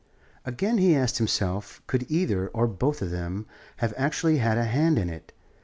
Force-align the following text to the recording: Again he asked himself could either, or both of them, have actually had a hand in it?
Again 0.45 0.79
he 0.79 0.95
asked 0.95 1.19
himself 1.19 1.79
could 1.85 2.09
either, 2.09 2.47
or 2.47 2.65
both 2.65 3.03
of 3.03 3.11
them, 3.11 3.45
have 3.77 3.93
actually 3.95 4.37
had 4.39 4.57
a 4.57 4.65
hand 4.65 4.97
in 4.97 5.11
it? 5.11 5.31